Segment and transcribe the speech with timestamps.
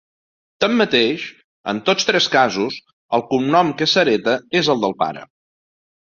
[0.63, 1.25] Tanmateix,
[1.73, 2.77] en tots tres casos,
[3.17, 5.23] el cognom que s'hereta és el del pare.